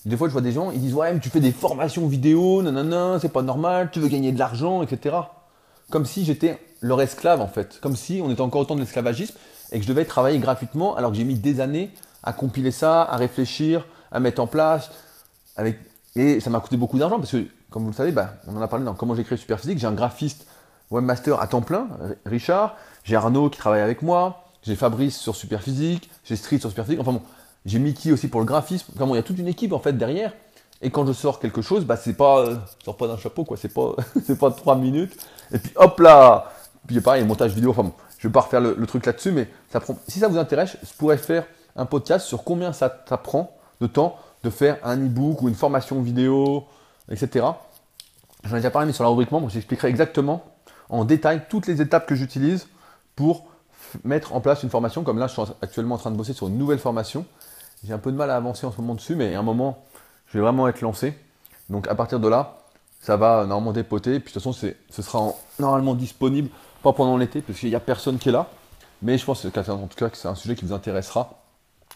[0.04, 2.62] des fois je vois des gens, ils disent ouais mais tu fais des formations vidéo,
[2.62, 5.16] nanana, c'est pas normal, tu veux gagner de l'argent, etc.
[5.90, 8.80] Comme si j'étais leur esclave en fait, comme si on était encore au temps de
[8.80, 9.34] l'esclavagisme
[9.70, 11.90] et que je devais travailler gratuitement alors que j'ai mis des années
[12.22, 14.90] à compiler ça, à réfléchir, à mettre en place,
[16.16, 18.62] et ça m'a coûté beaucoup d'argent parce que, comme vous le savez, bah, on en
[18.62, 20.46] a parlé dans comment j'écris Superphysique, j'ai un graphiste
[20.90, 21.88] webmaster à temps plein,
[22.26, 27.00] Richard, j'ai Arnaud qui travaille avec moi, j'ai Fabrice sur Superphysique, j'ai Street sur Superphysique,
[27.00, 27.22] enfin bon,
[27.64, 28.92] j'ai Mickey aussi pour le graphisme.
[28.96, 30.32] Bon, il y a toute une équipe en fait derrière.
[30.80, 33.56] Et quand je sors quelque chose, bah c'est pas, euh, sors pas d'un chapeau quoi,
[33.56, 33.94] c'est pas,
[34.24, 35.16] c'est pas trois minutes.
[35.52, 36.52] Et puis hop là,
[36.86, 37.70] puis pareil, montage vidéo.
[37.70, 39.96] Enfin bon, je vais pas refaire le, truc là-dessus, mais ça prend.
[40.08, 41.44] Si ça vous intéresse, je pourrais faire
[41.76, 45.54] un podcast sur combien ça, ça prend de temps de faire un e-book ou une
[45.54, 46.64] formation vidéo,
[47.10, 47.46] etc.
[48.44, 50.44] J'en ai déjà parlé, mais sur la rubrique membre, j'expliquerai exactement
[50.88, 52.66] en détail toutes les étapes que j'utilise
[53.14, 53.46] pour
[54.04, 55.04] mettre en place une formation.
[55.04, 57.24] Comme là, je suis actuellement en train de bosser sur une nouvelle formation.
[57.84, 59.84] J'ai un peu de mal à avancer en ce moment dessus, mais à un moment,
[60.26, 61.18] je vais vraiment être lancé.
[61.68, 62.58] Donc à partir de là,
[63.00, 64.20] ça va normalement dépoter.
[64.20, 66.48] Puis de toute façon, ce sera normalement disponible,
[66.82, 68.48] pas pendant l'été, parce qu'il n'y a personne qui est là.
[69.02, 71.42] Mais je pense que, en tout cas c'est un sujet qui vous intéressera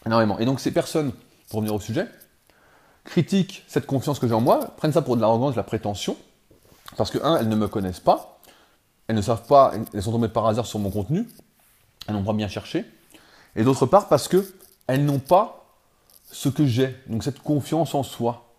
[0.05, 0.37] énormément.
[0.39, 1.13] Et donc ces personnes,
[1.49, 2.05] pour revenir au sujet,
[3.05, 6.17] critiquent cette confiance que j'ai en moi, prennent ça pour de l'arrogance, de la prétention,
[6.97, 8.39] parce que, un, elles ne me connaissent pas,
[9.07, 11.29] elles ne savent pas, elles sont tombées par hasard sur mon contenu,
[12.07, 12.85] elles n'ont pas bien cherché.
[13.55, 14.45] Et d'autre part parce que
[14.87, 15.66] elles n'ont pas
[16.31, 18.53] ce que j'ai, donc cette confiance en soi.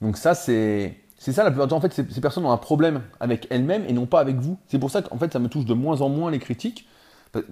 [0.00, 1.76] Donc ça, c'est c'est ça la plupart du temps.
[1.76, 4.58] En fait, ces, personnes ont un problème avec elles-mêmes et non pas avec vous.
[4.66, 6.88] C'est pour ça qu'en fait, ça me touche de moins en moins les critiques.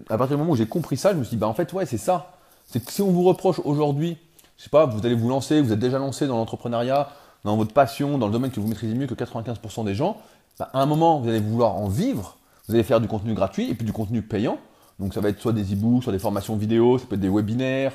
[0.09, 1.73] À partir du moment où j'ai compris ça, je me suis dit, bah en fait,
[1.73, 2.33] ouais, c'est ça.
[2.67, 4.19] C'est que si on vous reproche aujourd'hui,
[4.57, 7.11] je sais pas, vous allez vous lancer, vous êtes déjà lancé dans l'entrepreneuriat,
[7.45, 10.17] dans votre passion, dans le domaine que vous maîtrisez mieux que 95% des gens,
[10.59, 13.71] bah, à un moment, vous allez vouloir en vivre, vous allez faire du contenu gratuit
[13.71, 14.59] et puis du contenu payant.
[14.99, 17.29] Donc ça va être soit des e-books, soit des formations vidéo, ça peut être des
[17.29, 17.93] webinaires,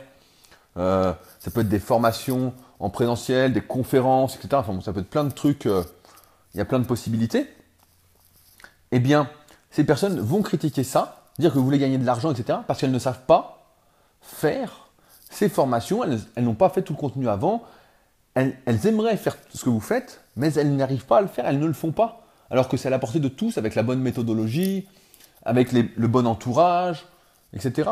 [0.77, 4.61] euh, ça peut être des formations en présentiel, des conférences, etc.
[4.81, 5.83] Ça peut être plein de trucs, euh,
[6.53, 7.47] il y a plein de possibilités.
[8.91, 9.29] Eh bien,
[9.71, 12.59] ces personnes vont critiquer ça, dire que vous voulez gagner de l'argent, etc.
[12.67, 13.65] parce qu'elles ne savent pas
[14.21, 14.89] faire
[15.29, 17.63] ces formations, elles n'ont pas fait tout le contenu avant,
[18.35, 21.59] elles, aimeraient faire ce que vous faites, mais elles n'arrivent pas à le faire, elles
[21.59, 22.21] ne le font pas.
[22.49, 24.87] Alors que c'est à la portée de tous, avec la bonne méthodologie,
[25.43, 27.05] avec le bon entourage,
[27.53, 27.89] etc.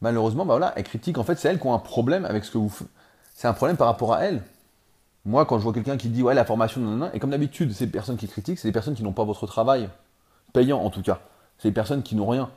[0.00, 1.18] Malheureusement, bah voilà, elles critiquent.
[1.18, 2.88] En fait, c'est elles qui ont un problème avec ce que vous faites.
[3.34, 4.42] C'est un problème par rapport à elles.
[5.24, 7.86] Moi, quand je vois quelqu'un qui dit ouais la formation, non, et comme d'habitude, ces
[7.86, 9.88] personnes qui critiquent, c'est des personnes qui n'ont pas votre travail
[10.52, 11.20] payant en tout cas.
[11.58, 12.50] C'est des personnes qui n'ont rien.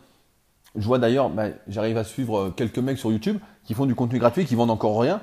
[0.75, 3.95] Je vois d'ailleurs, bah, j'arrive à suivre euh, quelques mecs sur YouTube qui font du
[3.95, 5.21] contenu gratuit, qui vendent encore rien.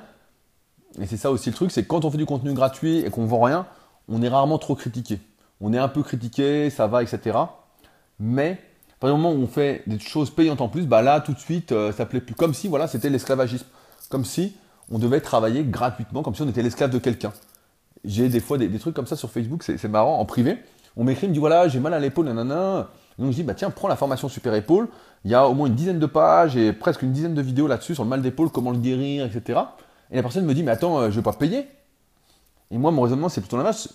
[0.99, 3.25] Et c'est ça aussi le truc, c'est quand on fait du contenu gratuit et qu'on
[3.25, 3.65] vend rien,
[4.07, 5.19] on est rarement trop critiqué.
[5.59, 7.37] On est un peu critiqué, ça va, etc.
[8.19, 8.61] Mais
[9.01, 11.39] par le moment où on fait des choses payantes en plus, bah là tout de
[11.39, 12.35] suite, euh, ça plaît plus.
[12.35, 13.65] Comme si voilà, c'était l'esclavagisme.
[14.09, 14.55] Comme si
[14.91, 17.33] on devait travailler gratuitement, comme si on était l'esclave de quelqu'un.
[18.05, 20.59] J'ai des fois des, trucs comme ça sur Facebook, c'est marrant, en privé.
[20.95, 22.89] On m'écrit, me dit voilà, j'ai mal à l'épaule, nanana.
[23.17, 24.87] donc je dis, bah tiens, prends la formation Super Épaule.
[25.25, 27.65] Il y a au moins une dizaine de pages et presque une dizaine de vidéos
[27.65, 29.61] là-dessus sur le mal d'épaule, comment le guérir, etc.
[30.11, 31.65] Et la personne me dit, mais attends, euh, je vais pas payer.
[32.69, 33.89] Et moi, mon raisonnement, c'est plutôt l'inverse.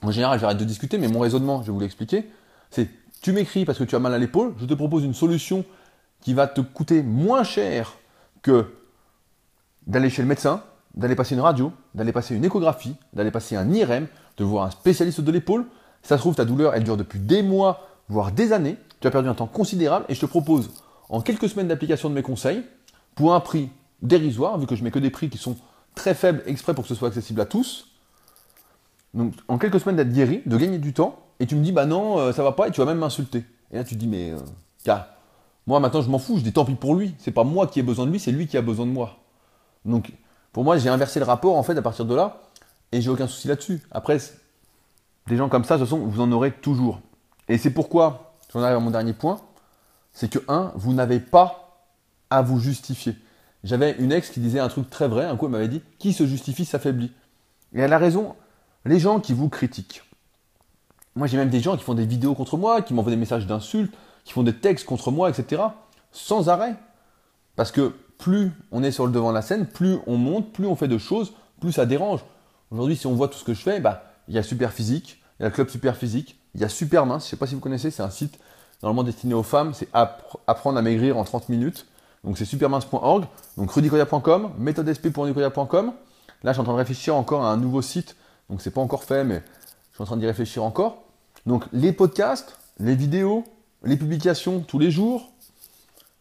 [0.00, 2.30] En général, j'arrête de discuter, mais mon raisonnement, je vais vous l'expliquer,
[2.70, 2.88] c'est
[3.24, 5.64] tu m'écris parce que tu as mal à l'épaule, je te propose une solution
[6.20, 7.94] qui va te coûter moins cher
[8.42, 8.66] que
[9.86, 10.62] d'aller chez le médecin,
[10.94, 14.70] d'aller passer une radio, d'aller passer une échographie, d'aller passer un IRM, de voir un
[14.70, 15.64] spécialiste de l'épaule.
[16.02, 18.76] Ça se trouve, ta douleur, elle dure depuis des mois, voire des années.
[19.00, 20.70] Tu as perdu un temps considérable et je te propose,
[21.08, 22.62] en quelques semaines d'application de mes conseils,
[23.14, 23.70] pour un prix
[24.02, 25.56] dérisoire, vu que je mets que des prix qui sont
[25.94, 27.88] très faibles exprès pour que ce soit accessible à tous.
[29.14, 31.86] Donc, en quelques semaines d'être guéri, de gagner du temps, et tu me dis, bah
[31.86, 33.44] non, euh, ça va pas, et tu vas même m'insulter.
[33.70, 34.96] Et là, tu dis, mais, euh,
[35.66, 37.14] moi maintenant, je m'en fous, je dis tant pis pour lui.
[37.18, 39.18] C'est pas moi qui ai besoin de lui, c'est lui qui a besoin de moi.
[39.84, 40.12] Donc,
[40.52, 42.40] pour moi, j'ai inversé le rapport, en fait, à partir de là,
[42.92, 43.82] et j'ai aucun souci là-dessus.
[43.90, 44.18] Après,
[45.26, 47.00] des gens comme ça, de toute façon, vous en aurez toujours.
[47.48, 49.40] Et c'est pourquoi, j'en arrive à mon dernier point,
[50.12, 51.86] c'est que, un, vous n'avez pas
[52.30, 53.16] à vous justifier.
[53.64, 56.12] J'avais une ex qui disait un truc très vrai, un coup elle m'avait dit, qui
[56.12, 57.12] se justifie s'affaiblit?
[57.74, 58.36] Et elle a raison,
[58.84, 60.02] les gens qui vous critiquent.
[61.16, 63.46] Moi j'ai même des gens qui font des vidéos contre moi, qui m'envoient des messages
[63.46, 65.62] d'insultes, qui font des textes contre moi, etc.
[66.12, 66.76] Sans arrêt.
[67.56, 70.66] Parce que plus on est sur le devant de la scène, plus on monte, plus
[70.66, 72.20] on fait de choses, plus ça dérange.
[72.70, 75.22] Aujourd'hui, si on voit tout ce que je fais, bah, il y a Super Physique,
[75.38, 77.36] il y a le club Super Physique, il y a Super Mince, je ne sais
[77.36, 78.38] pas si vous connaissez, c'est un site
[78.82, 81.86] normalement destiné aux femmes, c'est apprendre à maigrir en 30 minutes.
[82.24, 85.92] Donc c'est supermince.org, donc rudicoya.com, méthodesp.rudicoya.com.
[86.42, 88.16] Là, je suis en train de réfléchir encore à un nouveau site,
[88.50, 89.42] donc c'est pas encore fait, mais
[89.90, 91.03] je suis en train d'y réfléchir encore.
[91.46, 93.44] Donc les podcasts, les vidéos,
[93.84, 95.32] les publications tous les jours,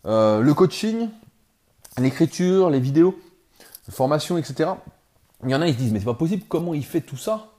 [0.05, 1.09] euh, le coaching,
[1.97, 3.17] l'écriture, les vidéos,
[3.89, 4.71] formation, etc.
[5.43, 7.17] Il y en a, ils se disent, mais c'est pas possible, comment il fait tout
[7.17, 7.51] ça?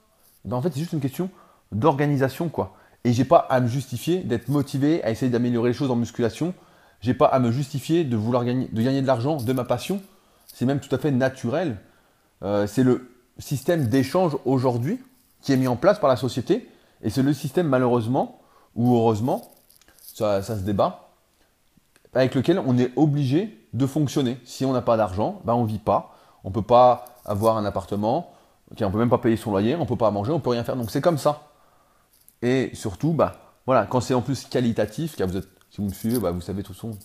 [0.43, 1.29] Ben, En fait, c'est juste une question
[1.71, 2.75] d'organisation, quoi.
[3.03, 6.53] Et j'ai pas à me justifier d'être motivé à essayer d'améliorer les choses en musculation.
[7.01, 10.01] J'ai pas à me justifier de vouloir gagner de, l'argent de ma passion.
[10.51, 11.77] C'est même tout à fait naturel.
[12.41, 14.99] Euh, c'est le système d'échange aujourd'hui
[15.41, 16.67] qui est mis en place par la société.
[17.05, 18.41] Et c'est le système, malheureusement,
[18.75, 19.51] ou heureusement,
[20.01, 21.09] ça, se débat,
[22.15, 24.39] avec lequel on est obligé de fonctionner.
[24.43, 26.15] Si on n'a pas d'argent, ben on ne vit pas.
[26.43, 28.31] On ne peut pas avoir un appartement,
[28.71, 30.41] on ne peut même pas payer son loyer, on ne peut pas manger, on ne
[30.41, 30.75] peut rien faire.
[30.75, 31.43] Donc c'est comme ça.
[32.41, 33.35] Et surtout, bah,
[33.67, 36.41] voilà, quand c'est en plus qualitatif, car vous êtes, si vous me suivez, bah, vous
[36.41, 36.97] savez tout son,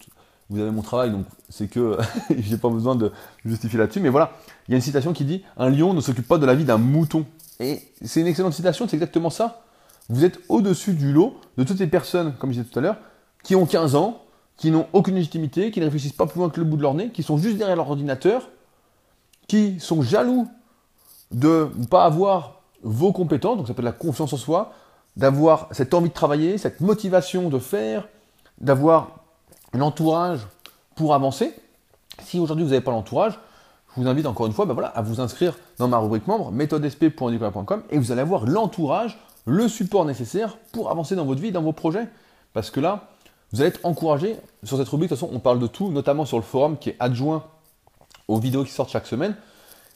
[0.49, 1.99] vous avez mon travail, donc c'est que
[2.39, 3.13] j'ai pas besoin de
[3.45, 4.01] justifier là-dessus.
[4.01, 4.33] Mais voilà,
[4.67, 6.65] il y a une citation qui dit Un lion ne s'occupe pas de la vie
[6.65, 7.27] d'un mouton.
[7.59, 9.63] Et c'est une excellente citation, c'est exactement ça.
[10.11, 12.99] Vous êtes au-dessus du lot de toutes les personnes, comme je disais tout à l'heure,
[13.45, 14.23] qui ont 15 ans,
[14.57, 16.95] qui n'ont aucune légitimité, qui ne réfléchissent pas plus loin que le bout de leur
[16.95, 18.51] nez, qui sont juste derrière leur ordinateur,
[19.47, 20.49] qui sont jaloux
[21.31, 24.73] de ne pas avoir vos compétences, donc ça s'appelle la confiance en soi,
[25.17, 28.09] d'avoir cette envie de travailler, cette motivation de faire,
[28.61, 29.21] d'avoir
[29.73, 30.41] un entourage
[30.97, 31.55] pour avancer.
[32.23, 33.39] Si aujourd'hui vous n'avez pas l'entourage,
[33.95, 36.51] je vous invite encore une fois ben voilà, à vous inscrire dans ma rubrique membre,
[36.51, 41.63] méthodesp.nicolas.com, et vous allez avoir l'entourage, le support nécessaire pour avancer dans votre vie, dans
[41.63, 42.09] vos projets.
[42.53, 43.09] Parce que là,
[43.53, 45.11] vous allez être encouragé sur cette rubrique.
[45.11, 47.45] De toute façon, on parle de tout, notamment sur le forum qui est adjoint
[48.29, 49.35] aux vidéos qui sortent chaque semaine.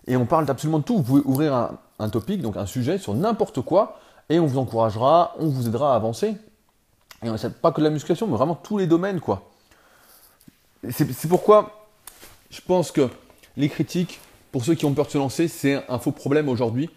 [0.07, 0.97] Et on parle d'absolument de tout.
[0.97, 5.35] Vous pouvez ouvrir un, topic, donc un sujet sur n'importe quoi, et on vous encouragera,
[5.39, 6.37] on vous aidera à avancer.
[7.23, 9.49] Et c'est pas que la musculation, mais vraiment tous les domaines, quoi.
[10.91, 11.87] C'est pourquoi
[12.51, 13.09] je pense que
[13.57, 14.21] les critiques,
[14.53, 16.91] pour ceux qui ont peur de se lancer, c'est un faux problème aujourd'hui.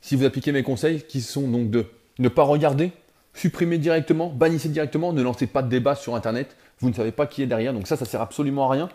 [0.00, 1.86] Si vous appliquez mes conseils, qui sont donc de
[2.18, 2.92] ne pas regarder,
[3.34, 7.26] supprimez directement, bannissez directement, ne lancez pas de débat sur Internet, vous ne savez pas
[7.26, 8.88] qui est derrière, donc ça, ça sert absolument à rien.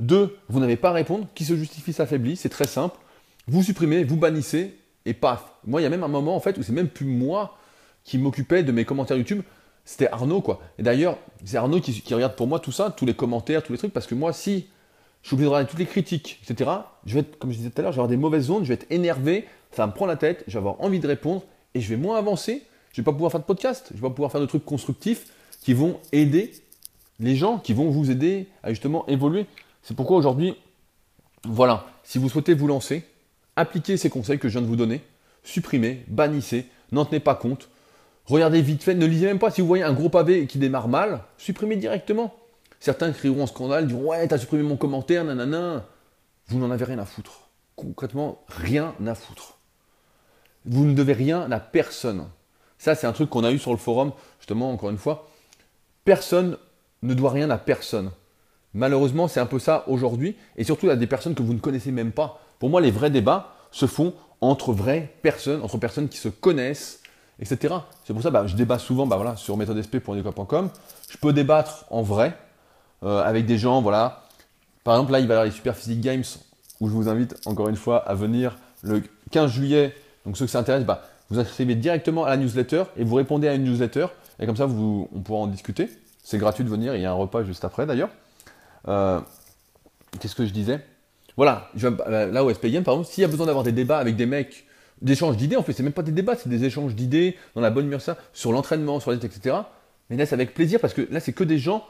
[0.00, 2.96] Deux, vous n'avez pas à répondre, qui se justifie s'affaiblit, c'est très simple.
[3.46, 5.52] Vous supprimez, vous bannissez, et paf.
[5.66, 7.56] Moi, il y a même un moment, en fait, où c'est même plus moi
[8.04, 9.42] qui m'occupais de mes commentaires YouTube,
[9.84, 10.60] c'était Arnaud, quoi.
[10.78, 13.78] Et d'ailleurs, c'est Arnaud qui, regarde pour moi tout ça, tous les commentaires, tous les
[13.78, 14.68] trucs, parce que moi, si
[15.22, 16.70] je suis obligé de regarder toutes les critiques, etc.
[17.06, 18.64] Je vais être, comme je disais tout à l'heure, je vais avoir des mauvaises ondes,
[18.64, 21.42] je vais être énervé, ça me prendre la tête, je vais avoir envie de répondre
[21.74, 22.62] et je vais moins avancer.
[22.92, 25.26] Je vais pas pouvoir faire de podcast, je vais pas pouvoir faire de trucs constructifs
[25.62, 26.52] qui vont aider
[27.20, 29.46] les gens, qui vont vous aider à justement évoluer.
[29.82, 30.54] C'est pourquoi aujourd'hui,
[31.44, 33.04] voilà, si vous souhaitez vous lancer,
[33.56, 35.02] appliquez ces conseils que je viens de vous donner,
[35.42, 37.68] supprimez, bannissez, n'en tenez pas compte,
[38.26, 40.88] regardez vite fait, ne lisez même pas si vous voyez un gros pavé qui démarre
[40.88, 42.34] mal, supprimez directement.
[42.80, 45.84] Certains crieront en scandale, diront ouais, t'as supprimé mon commentaire, nanana.
[46.46, 47.48] Vous n'en avez rien à foutre.
[47.76, 49.58] Concrètement, rien à foutre.
[50.64, 52.26] Vous ne devez rien à personne.
[52.78, 55.28] Ça, c'est un truc qu'on a eu sur le forum, justement, encore une fois.
[56.04, 56.56] Personne
[57.02, 58.10] ne doit rien à personne.
[58.74, 61.90] Malheureusement, c'est un peu ça aujourd'hui, et surtout à des personnes que vous ne connaissez
[61.90, 62.40] même pas.
[62.58, 67.02] Pour moi, les vrais débats se font entre vraies personnes, entre personnes qui se connaissent,
[67.40, 67.74] etc.
[68.04, 70.70] C'est pour ça que bah, je débat souvent bah, voilà, sur méthodesp.com.
[71.10, 72.36] Je peux débattre en vrai
[73.02, 74.24] euh, avec des gens, voilà.
[74.84, 76.24] Par exemple, là, il va y avoir les Super Physique Games
[76.80, 79.94] où je vous invite encore une fois à venir le 15 juillet.
[80.24, 83.54] Donc ceux qui s'intéressent, bah, vous inscrivez directement à la newsletter et vous répondez à
[83.54, 84.06] une newsletter
[84.40, 85.88] et comme ça on pourra en discuter.
[86.22, 88.10] C'est gratuit de venir, il y a un repas juste après d'ailleurs.
[88.86, 89.20] Euh,
[90.20, 90.80] qu'est-ce que je disais?
[91.36, 93.98] Voilà, je, euh, là au SP par exemple, s'il y a besoin d'avoir des débats
[93.98, 94.66] avec des mecs,
[95.02, 97.70] d'échanges d'idées, en fait c'est même pas des débats, c'est des échanges d'idées dans la
[97.70, 99.56] bonne humeur ça, sur l'entraînement, sur les etc.
[100.10, 101.84] Mais là c'est avec plaisir parce que là c'est que des gens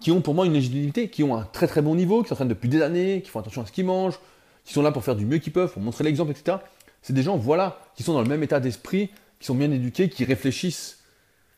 [0.00, 2.48] qui ont pour moi une légitimité, qui ont un très très bon niveau, qui s'entraînent
[2.48, 4.18] depuis des années, qui font attention à ce qu'ils mangent,
[4.64, 6.58] qui sont là pour faire du mieux qu'ils peuvent, pour montrer l'exemple, etc.
[7.02, 10.08] C'est des gens, voilà, qui sont dans le même état d'esprit, qui sont bien éduqués,
[10.08, 10.98] qui réfléchissent.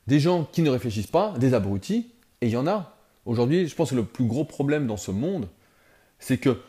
[0.06, 2.94] Des gens qui ne réfléchissent pas, des abrutis, et il y en a.
[3.26, 5.48] Aujourd'hui, je pense que le plus gros problème dans ce monde,
[6.18, 6.60] c'est que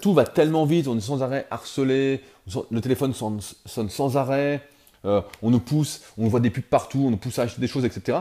[0.00, 2.22] tout va tellement vite, on est sans arrêt harcelé,
[2.70, 4.66] le téléphone sonne, sans arrêt,
[5.04, 7.68] euh, on nous pousse, on voit des pubs partout, on nous pousse à acheter des
[7.68, 8.18] choses, etc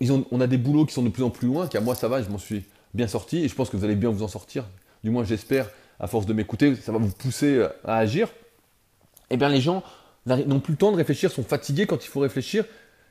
[0.00, 2.22] on a des boulots qui sont de plus en plus loin, qu'à moi ça va,
[2.22, 4.64] je m'en suis bien sorti, et je pense que vous allez bien vous en sortir.
[5.02, 8.28] Du moins j'espère, à force de m'écouter, ça va vous pousser euh, à agir.
[9.30, 9.82] Eh bien les gens
[10.26, 12.64] n'ont plus le temps de réfléchir, sont fatigués quand il faut réfléchir,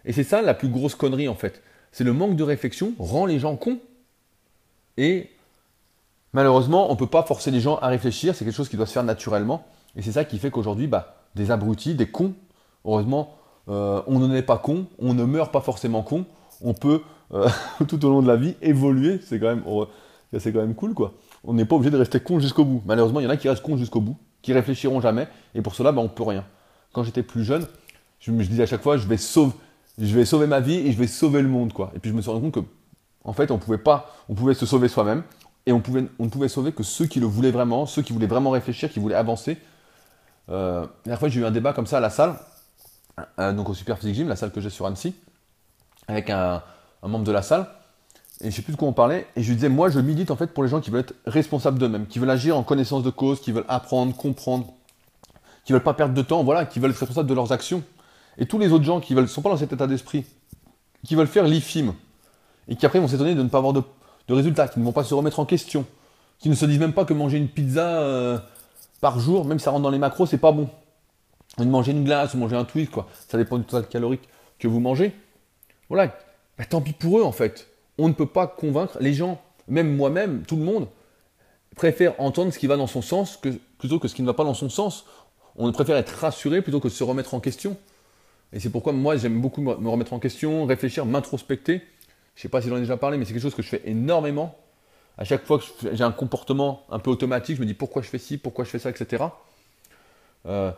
[0.06, 1.62] et c'est ça la plus grosse connerie en fait.
[1.92, 3.80] C'est le manque de réflexion rend les gens cons.
[4.98, 5.30] Et
[6.34, 8.88] malheureusement, on ne peut pas forcer les gens à réfléchir, c'est quelque chose qui doit
[8.88, 9.66] se faire naturellement.
[9.96, 12.34] Et c'est ça qui fait qu'aujourd'hui, bah, des abrutis, des cons,
[12.84, 13.38] heureusement,
[13.70, 16.26] euh, on ne naît pas con, on ne meurt pas forcément con,
[16.64, 17.02] on peut
[17.34, 17.48] euh,
[17.88, 19.20] tout au long de la vie évoluer.
[19.24, 19.64] C'est quand même,
[20.40, 21.14] c'est quand même cool quoi.
[21.44, 22.82] On n'est pas obligé de rester con jusqu'au bout.
[22.86, 25.76] Malheureusement, il y en a qui restent con jusqu'au bout, qui réfléchiront jamais, et pour
[25.76, 26.46] cela, bah, on peut rien.
[26.94, 27.68] Quand j'étais plus jeune,
[28.20, 29.54] je me disais à chaque fois, je vais sauver,
[29.98, 31.92] je vais sauver ma vie et je vais sauver le monde quoi.
[31.96, 32.70] Et puis je me suis rendu compte que,
[33.26, 35.24] en fait, on pouvait pas, on pouvait se sauver soi-même,
[35.66, 38.28] et on pouvait, on pouvait sauver que ceux qui le voulaient vraiment, ceux qui voulaient
[38.28, 39.58] vraiment réfléchir, qui voulaient avancer.
[40.50, 42.36] Euh, la dernière fois, j'ai eu un débat comme ça à la salle,
[43.40, 45.16] euh, donc au Super Physique Gym, la salle que j'ai sur Annecy
[46.08, 46.62] avec un,
[47.02, 47.68] membre de la salle,
[48.42, 50.32] et je sais plus de quoi on parlait, et je lui disais, moi je milite
[50.32, 53.04] en fait pour les gens qui veulent être responsables d'eux-mêmes, qui veulent agir en connaissance
[53.04, 54.74] de cause, qui veulent apprendre, comprendre,
[55.66, 57.84] qui veulent pas perdre de temps, voilà, qui veulent être responsables de leurs actions.
[58.38, 60.26] Et tous les autres gens qui veulent, sont pas dans cet état d'esprit,
[61.06, 61.94] qui veulent faire l'IFIM,
[62.68, 63.84] et qui après vont s'étonner de ne pas avoir de,
[64.30, 65.86] résultats, qui ne vont pas se remettre en question,
[66.40, 68.40] qui ne se disent même pas que manger une pizza euh,
[69.02, 70.70] par jour, même si ça rentre dans les macros, c'est pas bon.
[71.58, 73.08] de manger une glace ou manger un tweet, quoi.
[73.28, 74.28] Ça dépend du total calorique
[74.60, 75.14] que vous mangez.
[75.90, 76.18] Voilà,
[76.58, 77.68] bah, tant pis pour eux en fait.
[77.98, 80.88] On ne peut pas convaincre les gens, même moi-même, tout le monde,
[81.76, 84.34] préfère entendre ce qui va dans son sens que, plutôt que ce qui ne va
[84.34, 85.06] pas dans son sens.
[85.56, 87.78] On préfère être rassuré plutôt que de se remettre en question.
[88.54, 91.82] Et c'est pourquoi moi j'aime beaucoup me remettre en question, réfléchir, m'introspecter.
[92.36, 93.70] Je ne sais pas si j'en ai déjà parlé, mais c'est quelque chose que je
[93.70, 94.58] fais énormément.
[95.18, 98.08] À chaque fois que j'ai un comportement un peu automatique, je me dis pourquoi je
[98.08, 99.26] fais ci, pourquoi je fais ça, etc.
[100.48, 100.72] Euh,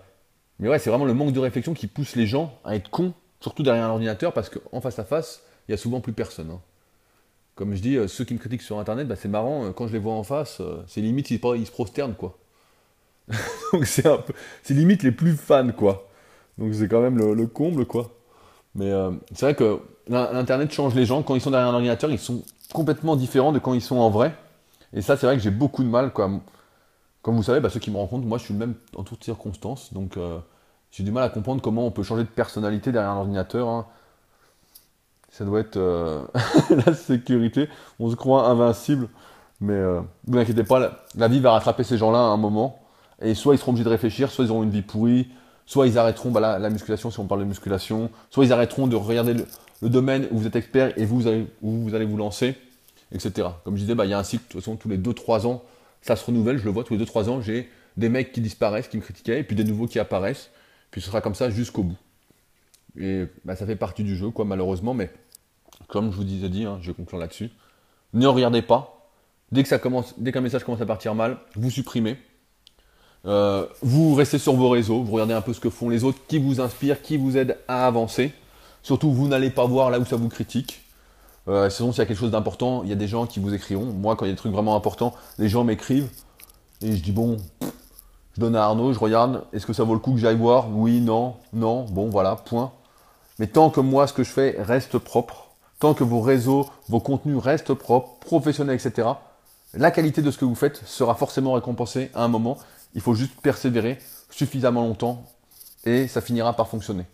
[0.60, 3.14] mais ouais, c'est vraiment le manque de réflexion qui pousse les gens à être cons
[3.46, 6.50] Surtout derrière un ordinateur, parce qu'en face à face, il y a souvent plus personne.
[6.50, 6.60] Hein.
[7.54, 9.86] Comme je dis, euh, ceux qui me critiquent sur Internet, bah, c'est marrant, euh, quand
[9.86, 12.40] je les vois en face, euh, c'est limite, ils, se prosternent, quoi.
[13.72, 14.08] Donc c'est
[14.64, 16.10] c'est limite les plus fans, quoi.
[16.58, 18.10] Donc c'est quand même le, comble, quoi.
[18.74, 18.92] Mais
[19.36, 21.22] c'est vrai que l'Internet change les gens.
[21.22, 22.42] Quand ils sont derrière un ordinateur, ils sont
[22.74, 24.34] complètement différents de quand ils sont en vrai.
[24.92, 26.32] Et ça, c'est vrai que j'ai beaucoup de mal, quoi.
[27.22, 29.24] Comme vous savez, bah, ceux qui me rencontrent, moi, je suis le même en toutes
[29.24, 29.94] circonstances.
[29.94, 30.18] Donc
[30.96, 33.68] j'ai du mal à comprendre comment on peut changer de personnalité derrière un ordinateur.
[33.68, 33.86] Hein.
[35.30, 36.24] Ça doit être euh,
[36.86, 37.68] la sécurité.
[38.00, 39.10] On se croit invincible.
[39.60, 42.80] Mais euh, vous inquiétez pas, la, vie va rattraper ces gens-là à un moment.
[43.22, 45.28] Et soit ils seront obligés de réfléchir, soit ils auront une vie pourrie,
[45.66, 48.96] soit ils arrêteront bah, la, musculation si on parle de musculation, soit ils arrêteront de
[48.96, 51.28] regarder le, domaine où vous êtes expert et vous,
[51.62, 52.56] où vous allez vous lancer,
[53.12, 53.50] etc.
[53.66, 55.46] Comme je disais, bah, il y a un cycle, de toute façon, tous les 2-3
[55.46, 55.62] ans,
[56.02, 58.88] ça se renouvelle, je le vois, tous les 2-3 ans, j'ai des mecs qui disparaissent,
[58.88, 60.50] qui me critiquaient, et puis des nouveaux qui apparaissent.
[60.96, 61.98] Puis ce sera comme ça jusqu'au bout.
[62.98, 65.12] Et bah, ça fait partie du jeu, quoi, malheureusement, mais
[65.90, 67.50] comme je vous disais dit, hein, je conclure là-dessus,
[68.14, 68.96] ne regardez pas,
[69.52, 72.18] Dès que ça commence, dès qu'un message commence à partir mal, vous supprimez.
[73.26, 76.20] Euh, vous restez sur vos réseaux, vous regardez un peu ce que font les autres,
[76.30, 78.32] qui vous inspire, qui vous aide à avancer.
[78.82, 80.82] Surtout, vous n'allez pas voir là où ça vous critique.
[81.50, 83.54] Euh, sinon, s'il y a quelque chose d'important, il y a des gens qui vous
[83.54, 83.86] écriront.
[83.86, 86.10] Moi, quand il y a des trucs vraiment importants, les gens m'écrivent
[86.82, 87.38] et je dis bon,
[88.36, 90.68] je donne à Arnaud, je regarde, est-ce que ça vaut le coup que j'aille voir?
[90.70, 92.74] Oui, non, non, bon, voilà, point.
[93.40, 97.00] Mais tant que moi, ce que je fais reste propre, tant que vos réseaux, vos
[97.00, 99.08] contenus restent propres, professionnels, etc.,
[99.74, 102.58] la qualité de ce que vous faites sera forcément récompensée à un moment.
[102.94, 105.24] Il faut juste persévérer suffisamment longtemps
[105.86, 107.06] et ça finira par fonctionner.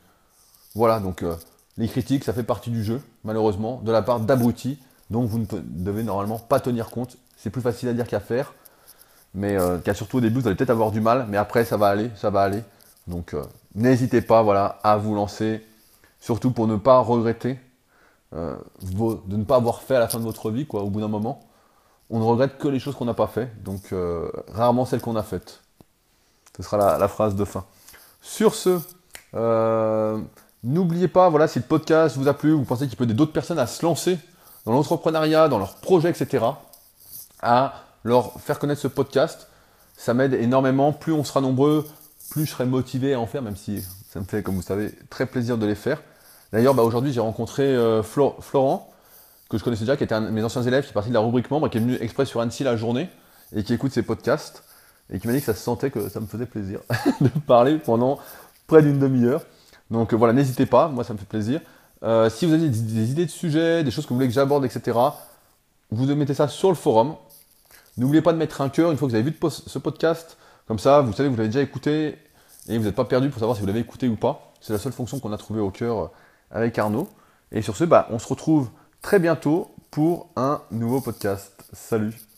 [0.76, 1.36] Voilà, donc euh,
[1.78, 4.78] les critiques, ça fait partie du jeu, malheureusement, de la part d'abrutis,
[5.10, 7.18] dont vous ne devez normalement pas tenir compte.
[7.36, 8.54] C'est plus facile à dire qu'à faire,
[9.34, 11.88] mais euh, surtout au début, vous allez peut-être avoir du mal, mais après, ça va
[11.88, 12.64] aller, ça va aller.
[13.08, 13.44] Donc euh,
[13.76, 15.66] n'hésitez pas voilà, à vous lancer,
[16.20, 17.60] surtout pour ne pas regretter
[18.34, 21.00] euh, de ne pas avoir fait à la fin de votre vie, quoi, au bout
[21.00, 21.40] d'un moment.
[22.10, 23.94] On ne regrette que les choses qu'on n'a pas fait, donc
[24.54, 25.62] rarement celles qu'on a faites.
[26.58, 27.64] Ce sera la, phrase de fin.
[28.22, 28.80] Sur ce,
[30.62, 33.32] n'oubliez pas, voilà, si le podcast vous a plu, vous pensez qu'il peut aider d'autres
[33.32, 34.20] personnes à se lancer
[34.66, 36.46] dans l'entrepreneuriat, dans leurs projets, etc.,
[37.42, 39.48] à leur faire connaître ce podcast.
[39.98, 40.94] Ça m'aide énormément.
[40.94, 41.88] Plus on sera nombreux,
[42.32, 44.94] plus je serai motivé à en faire, même si ça me fait, comme vous savez,
[45.10, 46.02] très plaisir de les faire.
[46.52, 48.92] D'ailleurs, bah, aujourd'hui, j'ai rencontré euh, Florent,
[49.50, 51.14] que je connaissais déjà, qui était un de mes anciens élèves, qui est parti de
[51.14, 53.10] la rubrique membre, qui est venu exprès sur Annecy la journée,
[53.56, 54.64] et qui écoute ses podcasts,
[55.12, 56.80] et qui m'a dit que ça se sentait que ça me faisait plaisir
[57.22, 58.20] de parler pendant
[58.68, 59.42] près d'une demi-heure.
[59.90, 61.62] Donc euh, voilà, n'hésitez pas, moi ça me fait plaisir.
[62.04, 64.66] Euh, si vous avez des, idées de sujets, des choses que vous voulez que j'aborde,
[64.66, 64.98] etc.,
[65.92, 67.16] vous mettez ça sur le forum.
[67.98, 70.38] N'oubliez pas de mettre un cœur une fois que vous avez vu ce podcast.
[70.68, 72.18] Comme ça, vous savez, vous l'avez déjà écouté
[72.70, 74.54] et vous n'êtes pas perdu pour savoir si vous l'avez écouté ou pas.
[74.62, 76.12] C'est la seule fonction qu'on a trouvée au cœur
[76.50, 77.10] avec Arnaud.
[77.52, 78.70] Et sur ce, bah, on se retrouve
[79.02, 81.66] très bientôt pour un nouveau podcast.
[81.74, 82.31] Salut